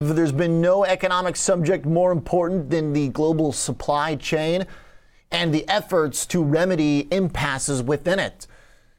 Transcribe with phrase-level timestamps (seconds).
[0.00, 4.64] There's been no economic subject more important than the global supply chain
[5.32, 8.46] and the efforts to remedy impasses within it.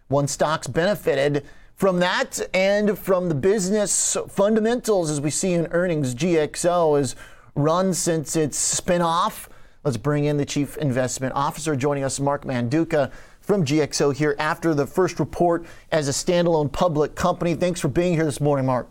[0.09, 6.13] One stock's benefited from that and from the business fundamentals as we see in earnings.
[6.13, 7.15] GXO has
[7.55, 9.47] run since its spinoff.
[9.85, 13.09] Let's bring in the Chief Investment Officer joining us, Mark Manduca
[13.39, 17.55] from GXO here after the first report as a standalone public company.
[17.55, 18.89] Thanks for being here this morning, Mark.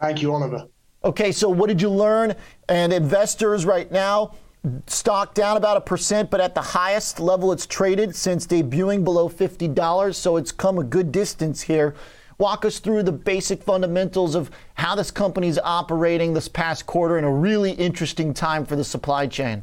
[0.00, 0.66] Thank you, Oliver.
[1.06, 2.34] Okay, so what did you learn?
[2.68, 4.34] And investors right now,
[4.88, 9.28] stock down about a percent, but at the highest level it's traded since debuting below
[9.28, 10.14] $50.
[10.16, 11.94] So it's come a good distance here.
[12.38, 17.22] Walk us through the basic fundamentals of how this company's operating this past quarter in
[17.22, 19.62] a really interesting time for the supply chain.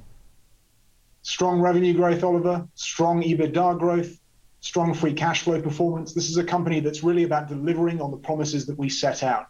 [1.23, 4.17] Strong revenue growth, Oliver, strong EBITDA growth,
[4.61, 6.13] strong free cash flow performance.
[6.13, 9.47] This is a company that's really about delivering on the promises that we set out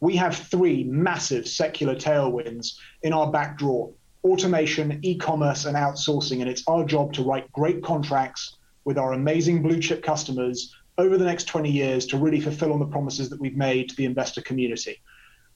[0.00, 3.92] we have three massive secular tailwinds in our back drawer
[4.26, 6.40] automation, e commerce, and outsourcing.
[6.40, 11.16] And it's our job to write great contracts with our amazing blue chip customers over
[11.16, 14.04] the next 20 years to really fulfill on the promises that we've made to the
[14.04, 15.00] investor community.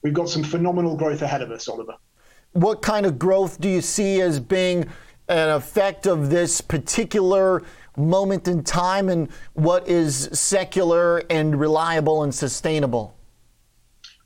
[0.03, 1.95] We've got some phenomenal growth ahead of us, Oliver.
[2.53, 4.87] What kind of growth do you see as being
[5.27, 7.63] an effect of this particular
[7.97, 13.15] moment in time, and what is secular and reliable and sustainable?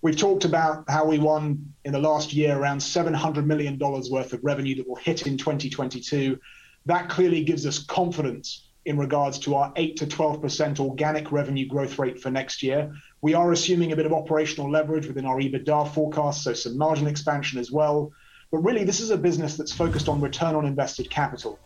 [0.05, 4.39] We've talked about how we won in the last year around $700 million worth of
[4.43, 6.39] revenue that will hit in 2022.
[6.85, 11.97] That clearly gives us confidence in regards to our 8 to 12% organic revenue growth
[11.97, 12.93] rate for next year.
[13.23, 17.07] We are assuming a bit of operational leverage within our EBITDA forecast, so some margin
[17.07, 18.11] expansion as well.
[18.51, 21.57] But really, this is a business that's focused on return on invested capital.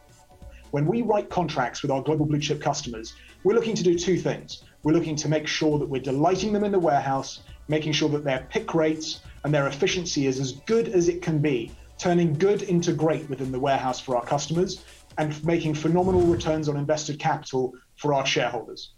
[0.72, 4.17] When we write contracts with our global blue chip customers, we're looking to do two
[4.17, 4.64] things.
[4.84, 8.23] We're looking to make sure that we're delighting them in the warehouse making sure that
[8.25, 12.64] their pick rates and their efficiency is as good as it can be, turning good
[12.64, 14.84] into great within the warehouse for our customers
[15.17, 18.92] and making phenomenal returns on invested capital for our shareholders.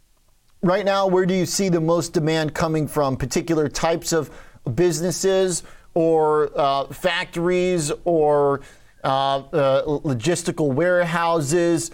[0.64, 3.18] Right now, where do you see the most demand coming from?
[3.18, 4.30] Particular types of
[4.76, 5.64] businesses
[5.94, 8.62] or uh, factories or
[9.04, 11.92] uh, uh, logistical warehouses?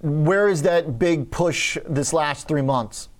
[0.00, 3.10] Where is that big push this last three months?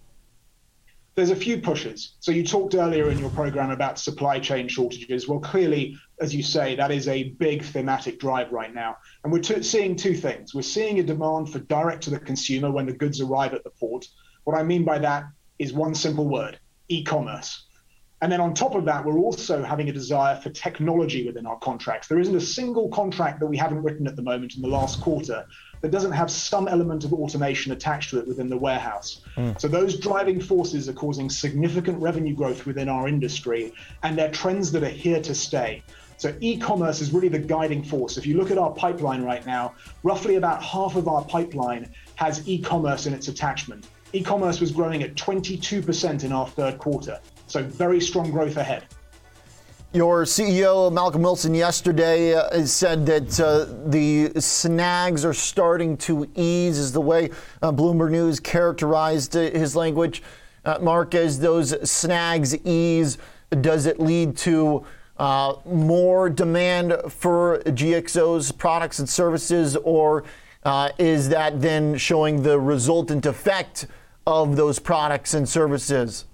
[1.17, 2.17] There's a few pushes.
[2.21, 5.27] So you talked earlier in your program about supply chain shortages.
[5.27, 8.97] Well, clearly, as you say, that is a big thematic drive right now.
[9.25, 10.55] And we're t- seeing two things.
[10.55, 13.71] We're seeing a demand for direct to the consumer when the goods arrive at the
[13.71, 14.07] port.
[14.45, 15.25] What I mean by that
[15.59, 17.66] is one simple word e commerce.
[18.23, 21.59] And then on top of that, we're also having a desire for technology within our
[21.59, 22.09] contracts.
[22.09, 25.03] There isn't a single contract that we haven't written at the moment in the last
[25.03, 25.47] quarter
[25.83, 29.21] that doesn't have some element of automation attached to it within the warehouse.
[29.37, 29.61] Mm.
[29.61, 34.73] So those driving forces are causing significant revenue growth within our industry, and they're trends
[34.73, 35.83] that are here to stay.
[36.17, 38.17] So e-commerce is really the guiding force.
[38.17, 42.49] If you look at our pipeline right now, roughly about half of our pipeline has
[42.49, 43.87] e-commerce in its attachment.
[44.13, 47.21] E-commerce was growing at 22% in our third quarter.
[47.47, 48.85] So very strong growth ahead.
[49.93, 56.77] Your CEO, Malcolm Wilson, yesterday uh, said that uh, the snags are starting to ease,
[56.77, 57.31] is the way
[57.63, 60.23] uh, Bloomberg News characterized uh, his language.
[60.65, 63.17] Uh, Mark, as those snags ease,
[63.61, 64.85] does it lead to
[65.19, 70.25] uh, more demand for GXO's products and services, or
[70.67, 73.87] Uh, is that then showing the resultant effect
[74.27, 76.25] of those products and services?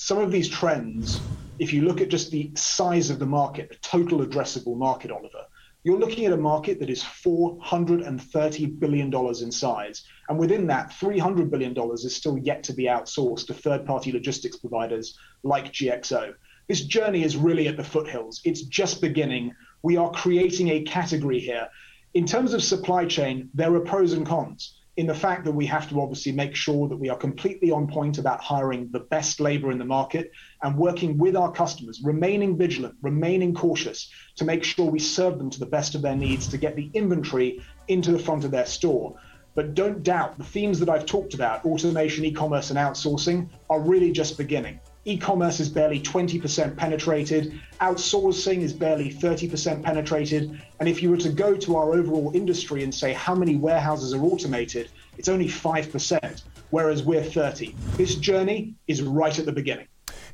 [0.00, 1.20] some of these trends,
[1.58, 5.44] if you look at just the size of the market, the total addressable market, Oliver,
[5.84, 10.02] you're looking at a market that is $430 billion in size.
[10.30, 14.56] And within that, $300 billion is still yet to be outsourced to third party logistics
[14.56, 16.32] providers like GXO.
[16.66, 18.40] This journey is really at the foothills.
[18.44, 19.52] It's just beginning.
[19.82, 21.68] We are creating a category here.
[22.12, 25.64] In terms of supply chain, there are pros and cons in the fact that we
[25.66, 29.38] have to obviously make sure that we are completely on point about hiring the best
[29.38, 30.32] labor in the market
[30.64, 35.50] and working with our customers, remaining vigilant, remaining cautious to make sure we serve them
[35.50, 38.66] to the best of their needs to get the inventory into the front of their
[38.66, 39.14] store.
[39.54, 43.80] But don't doubt the themes that I've talked about, automation, e commerce, and outsourcing, are
[43.80, 44.80] really just beginning.
[45.06, 47.58] E-commerce is barely 20% penetrated.
[47.80, 50.60] Outsourcing is barely 30% penetrated.
[50.78, 54.12] And if you were to go to our overall industry and say how many warehouses
[54.12, 57.74] are automated, it's only 5%, whereas we're 30.
[57.96, 59.86] This journey is right at the beginning.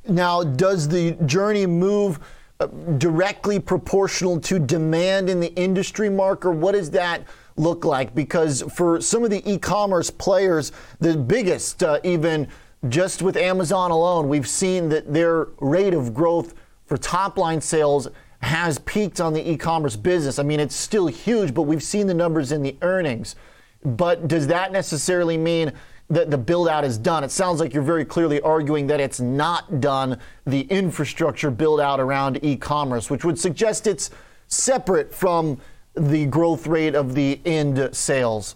[0.08, 2.19] Now, does the journey move
[2.58, 2.66] uh,
[2.98, 7.22] directly proportional to demand in the industry, Mark, or what does that
[7.56, 8.14] look like?
[8.14, 12.48] Because for some of the e-commerce players, the biggest uh, even
[12.88, 16.54] just with Amazon alone, we've seen that their rate of growth
[16.86, 18.08] for top line sales
[18.40, 20.38] has peaked on the e commerce business.
[20.38, 23.34] I mean, it's still huge, but we've seen the numbers in the earnings.
[23.84, 25.72] But does that necessarily mean
[26.10, 27.24] that the build out is done?
[27.24, 31.98] It sounds like you're very clearly arguing that it's not done, the infrastructure build out
[31.98, 34.10] around e commerce, which would suggest it's
[34.48, 35.58] separate from
[35.94, 38.54] the growth rate of the end sales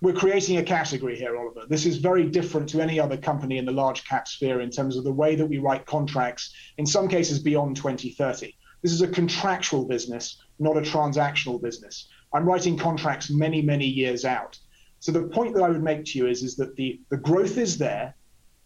[0.00, 1.62] we're creating a category here, Oliver.
[1.68, 4.96] This is very different to any other company in the large cap sphere in terms
[4.96, 8.54] of the way that we write contracts, in some cases beyond 2030.
[8.82, 12.08] This is a contractual business, not a transactional business.
[12.32, 14.56] I'm writing contracts many, many years out.
[15.00, 17.58] So the point that I would make to you is, is that the, the growth
[17.58, 18.14] is there.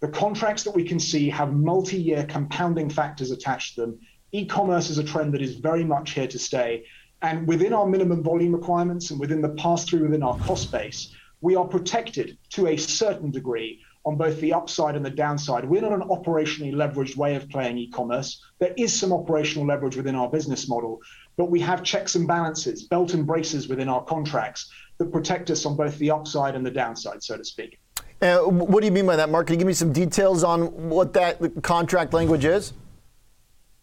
[0.00, 4.00] The contracts that we can see have multi-year compounding factors attached to them.
[4.32, 6.84] E-commerce is a trend that is very much here to stay.
[7.22, 11.56] And within our minimum volume requirements and within the pass-through within our cost base, we
[11.56, 15.64] are protected to a certain degree on both the upside and the downside.
[15.64, 18.42] We're not an operationally leveraged way of playing e-commerce.
[18.58, 21.00] There is some operational leverage within our business model,
[21.36, 25.66] but we have checks and balances, belt and braces within our contracts that protect us
[25.66, 27.78] on both the upside and the downside, so to speak.
[28.20, 29.48] Uh, what do you mean by that, Mark?
[29.48, 32.72] Can you give me some details on what that contract language is?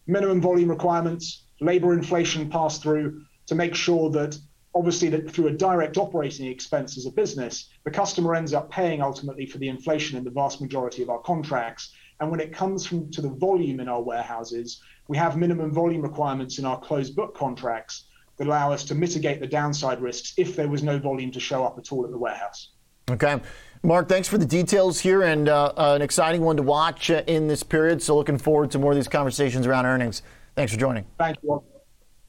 [0.06, 4.38] Minimum volume requirements, labor inflation pass through to make sure that
[4.74, 9.02] obviously that through a direct operating expense as a business, the customer ends up paying
[9.02, 11.92] ultimately for the inflation in the vast majority of our contracts.
[12.20, 16.02] And when it comes from, to the volume in our warehouses, we have minimum volume
[16.02, 18.04] requirements in our closed book contracts
[18.36, 21.64] that allow us to mitigate the downside risks if there was no volume to show
[21.64, 22.70] up at all at the warehouse.
[23.10, 23.40] Okay.
[23.82, 27.22] Mark, thanks for the details here and uh, uh, an exciting one to watch uh,
[27.26, 28.02] in this period.
[28.02, 30.22] So, looking forward to more of these conversations around earnings.
[30.54, 31.06] Thanks for joining.
[31.18, 31.62] Thank you.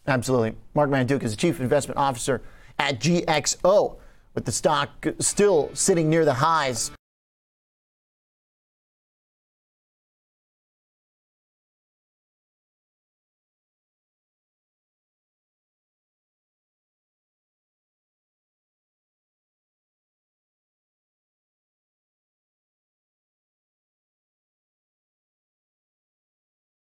[0.08, 0.56] Absolutely.
[0.74, 2.42] Mark Manduca is the Chief Investment Officer
[2.80, 3.98] at GXO,
[4.34, 6.92] with the stock still sitting near the highs.